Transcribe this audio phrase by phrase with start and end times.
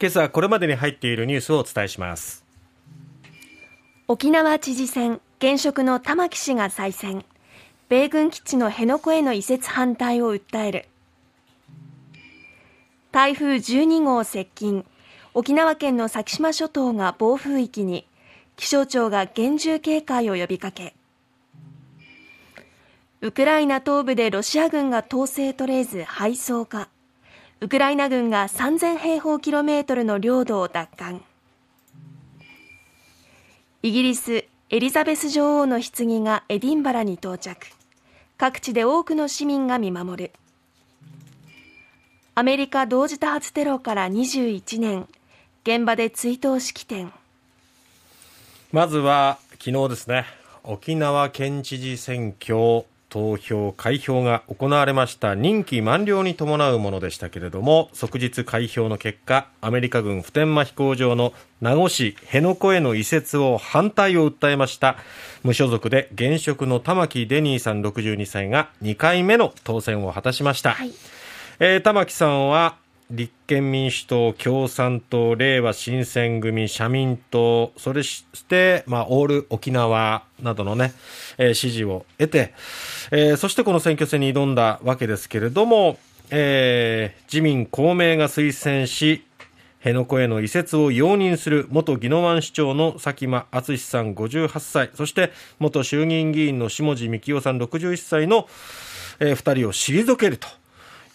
[0.00, 2.42] 今朝これまでに入っているニュースをお伝えします。
[4.08, 7.22] 沖縄知事選現職の玉城氏が再選。
[7.90, 10.86] 米軍基地の辺野古への移設反対を訴える。
[13.12, 14.86] 台風12号接近。
[15.34, 18.06] 沖縄県の先島諸島が暴風域に。
[18.56, 20.94] 気象庁が厳重警戒を呼びかけ。
[23.20, 26.88] ウクライナ東部でロシア軍が統制取れず敗走か。
[27.62, 31.20] ウクライナ軍が3000平方キロメートルの領土を奪還。
[33.82, 37.66] イギリスエリザベス女王の棺がエディンバラに到着。
[38.38, 40.32] 各地で多くの市民が見守る。
[42.34, 45.06] アメリカ同時多発テロから21年。
[45.62, 47.12] 現場で追悼式典。
[48.72, 50.24] まずは昨日ですね。
[50.64, 52.86] 沖縄県知事選挙。
[53.10, 55.34] 投票、開票が行われました。
[55.34, 64.96] 任期満了に伴うものでしたけれども、即日開票の結果、アメリカ軍普天間飛行場の名護市辺野古への移設を反対を訴えました、
[65.42, 70.72] 無所属で現職の玉城デニーさん62歳が2回目の当選を果たしました。
[70.72, 70.92] はい、
[71.58, 72.76] えー、玉城さんは
[73.10, 80.92] 立憲民主党、共産党、れいわ新選組、社民党、それして、まあ、オール沖縄などのね、
[81.36, 82.54] えー、支持を得て、
[83.10, 85.98] えー、そしてこの選挙戦に挑んだわけですけれども、
[86.30, 89.24] えー、自民、公明が推薦し、
[89.78, 98.46] 辺野古への移設を容認する元宜野湾市長の佐喜真淳さん58歳、そして元衆議院議員の下地幹夫さん61歳の、
[99.18, 100.46] えー、2人を退けると。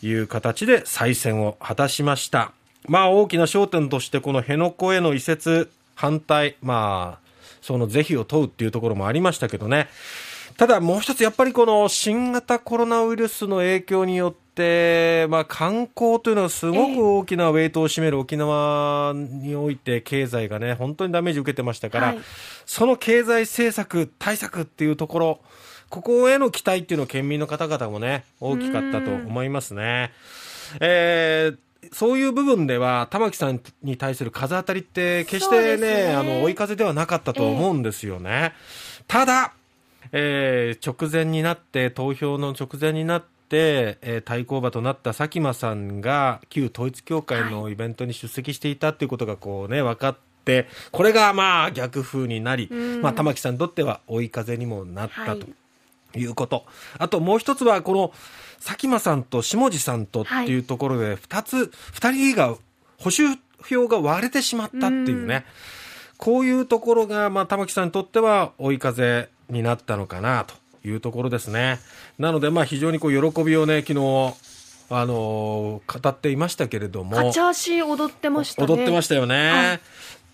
[0.05, 2.51] いう形で再選を果たしました。
[2.87, 7.25] まあ大きな焦点としてこの辺野古への移設反対、まあ
[7.61, 9.89] その是非を問うっていうところもありましたけどね。
[10.57, 14.44] ただもう一つやっぱりこの新型コロナウイルスの影響によって、
[15.29, 22.19] まあ観光というのはすごく大きなウェイトを占める沖縄において経済がね、本当にダメージを受けてましたから、はい、
[22.65, 25.39] その経済政策、対策っていうところ、
[25.89, 30.11] ここへの期待っていうのは県民の方々もね、大きかったと思いますね。
[30.79, 31.57] えー
[31.91, 38.53] そういう部分では玉木さんに対する風当たりって決してね、ねあの追い風ではなかったと思うんですよね。
[38.99, 39.53] えー、ただ、
[40.11, 43.34] えー、直前になって投票の直前になって、
[44.01, 52.69] えー、対抗馬となった佐喜真さんが旧統一教会のイベントに出席していたっていうことがこうね分かって、これがまあ逆風になり、
[53.01, 55.29] まあ玉木さんにとっては追い風にもなったと。
[55.31, 55.39] はい
[56.17, 56.65] いうこと。
[56.97, 58.13] あともう一つは、この、
[58.63, 62.55] 佐喜真さんと下地さんとっていうところで、二つ、二人が、
[62.97, 65.45] 保守票が割れてしまったっていうね。
[65.45, 65.85] う
[66.17, 70.55] こういうところが、まあ、玉木さんにとっては追い風になったのかなと
[70.85, 71.79] いうところですね。
[72.17, 73.99] なので、まあ、非常にこう、喜びをね、昨日、
[74.89, 77.11] あのー、語っていましたけれども。
[77.11, 78.67] 勝ち足踊ってましたね。
[78.67, 79.49] 踊ってましたよね。
[79.49, 79.79] はい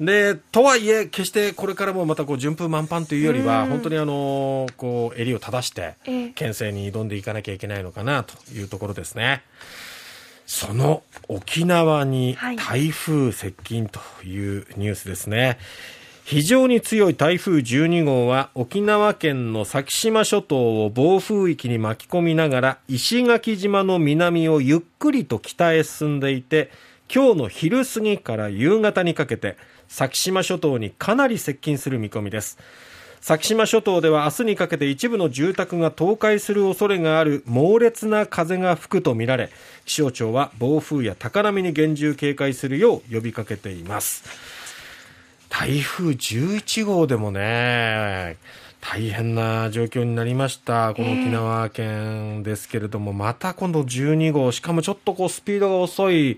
[0.01, 5.93] でとはいえ、決してこれからもまたこう順風満帆というよりは、本当にあのこう襟を正して、
[6.33, 9.43] 県政に挑んでいかなきゃいけないのかなというところですね。
[10.47, 15.59] その沖縄に台風接近というニュースですね。
[16.23, 26.71] 非常に強い台風12号は沖縄県の先島諸島を暴風域に巻き込みながら石垣島の南をゆっくりと北へ進んでいて
[27.13, 29.57] 今日の昼過ぎから夕方にかけて
[29.89, 32.57] 先島諸島にかなり接近する見込みです。
[33.19, 39.51] 先島諸島では明日にかけて一部の住宅が倒壊する恐れがある猛烈な風が吹くとみられ
[39.85, 44.60] 気象庁は暴風や高波に厳重警戒するよう呼びかけています。
[45.61, 48.37] 台風11号でもね
[48.81, 56.37] 大変な状況になりましたこの沖縄県ですけれども、また今度12号しかもちょっとこうスピードが遅いっ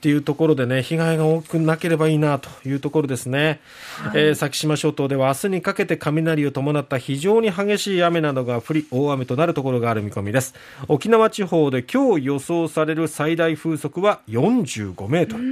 [0.00, 3.58] ていうところでね、被害が多くなければいいなというところですね。
[3.96, 10.54] はい、えー、先島諸島では明日にかけて雷を伴った非常に激しい雨などが降り、大雨となるところがある見込みです。
[10.86, 15.42] 沖縄地方で今日予想される最大風速は45メートル。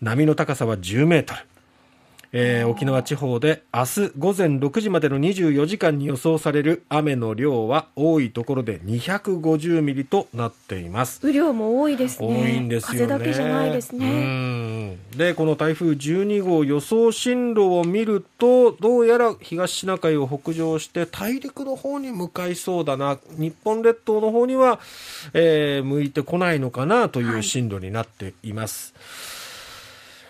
[0.00, 1.40] 波の高さは10メートル。
[2.32, 11.20] えー、沖縄地方で明日午前6時までの24時間に予想される雨の量は多いところで250ミリとなっています。
[11.22, 12.26] 雨量も多いですね。
[12.28, 13.06] 多いんですよね。
[13.06, 14.98] 風だけじゃないですね。
[15.16, 23.18] でこの台風12号予想進路を見るとどうやら東シナ海を北上して大陸の方に向かいそうだな。
[23.38, 24.80] 日本列島の方には、
[25.32, 29.37] えー、向いてこないのかなという進路になっています、はい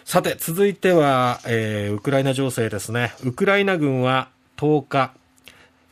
[0.09, 3.13] さて、続いては、えー、ウクライナ情勢ですね。
[3.25, 5.13] ウクライナ軍は10日、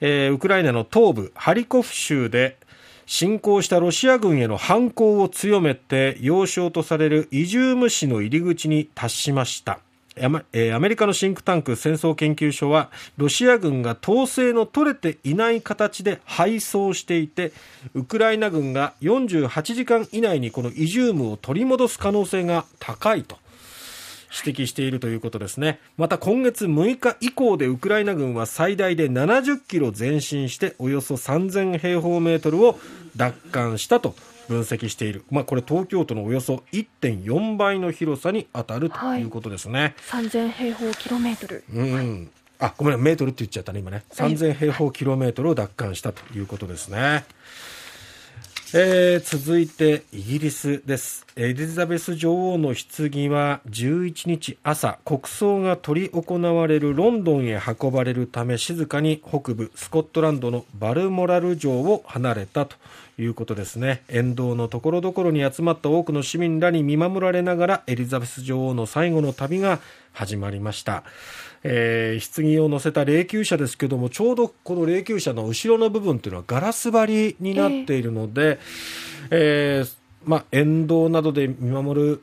[0.01, 2.57] えー、ウクライナの東部ハリコフ州で
[3.05, 9.81] 侵攻したロシア軍への反攻を強めて要衝とされるイジューム市の入り口に達しました
[10.19, 17.53] アメリカのシンクタンク戦争研究所はロシア軍が統制の取れていない形で敗走していて
[17.93, 23.37] ウクライナ軍が48時間以内にこのイジュームを取り戻す可能性が高いと
[24.45, 25.81] 指摘しているということですね。
[25.97, 32.79] また今月6日以降でウクライナ軍は最大で70キロ前進しておよそ3000平方メートルを
[33.17, 34.15] 奪還したと
[34.49, 39.23] 分析している、まあ、これ東京都のおよそ1.4倍の広さに当たるとい。
[39.25, 44.05] うことですね、はい、3000平方キロメートル、うん、あごめんメートルって言っちゃったね今ね。
[44.13, 47.25] 3000平方キロメートルを奪還したということですね、
[48.75, 51.25] えー、続いてイギリスです。
[51.37, 62.75] エリザベス女王の棺は11日朝、国葬が執り行われるロンドンへ運ばれるため静かに北部スコットランドのバルモラル城を離れたと
[63.19, 64.03] いうことですね。
[64.09, 69.79] 沿道のところどころに集まった多くの市民らに見守られながらエリザベス女王の最後の旅が
[70.13, 71.05] 始まりました。
[71.69, 78.61] えー、棺を乗せた霊柩車ですけどもちょうどこの霊柩車の後ろの部分というのはガラス張りになっているので、
[79.31, 82.23] えー、えー、まあ、沿道などで見守る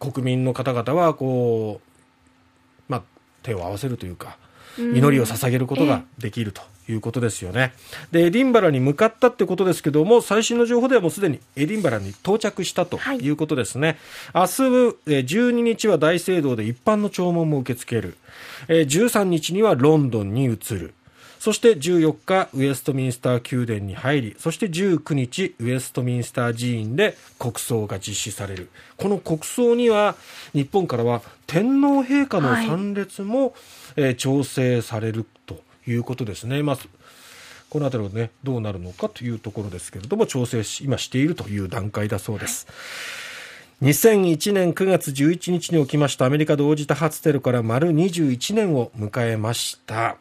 [0.00, 3.02] 国民の方々はこう、まあ、
[3.44, 4.38] 手を合わせるというか
[4.78, 7.72] 祈りを捧げることができるということですよね。
[8.10, 13.98] で、エディンバラに向かったってことですけども、最新の情報ではもうすでにエディンバラに到着したということですね。
[14.32, 14.56] はい、明日、
[15.06, 18.16] 12日は大聖堂で一般の弔問も受け付ける。
[18.68, 20.94] 13日にはロンドンに移る。
[21.44, 28.70] そして14日、ウエストミンスター宮殿に入り、そして19日、ウエストミンスター寺院で国葬が実施される。
[28.96, 30.14] この国葬には、
[30.54, 33.52] 日本からは天皇陛下の参列も、はい、
[33.96, 36.62] えー、調整されるということですね。
[36.62, 36.78] まあ
[37.68, 42.66] この辺りはね、どうなるのかというところですけれども、調整し、今しているという段階だそうです。
[43.82, 50.16] 2001年9月11日に起きましたアメリカ同時多発テロから丸21年を迎えました。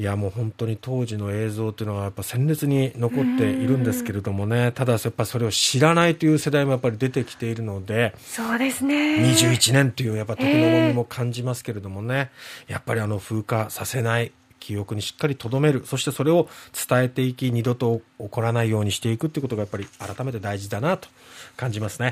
[0.00, 4.70] いやもう本当に当時の映像というのはやっぱ鮮烈に残っているんですけれどもね。
[4.70, 8.14] ただやっぱそれを知らないという世代もやっぱり出てきているので。
[8.18, 9.16] そうですね。
[9.16, 12.30] 21年というやっぱ時の重みも感じますけれどもね、
[12.66, 14.30] えー、やっぱりあの風化させない
[14.60, 15.82] 記憶にしっかりとどめる。
[15.84, 16.48] そしてそれを
[16.88, 21.08] 伝えていき二度と起こらないようにしていくっていうことがやっぱり改めて大事だなと
[21.56, 22.06] 感じますね。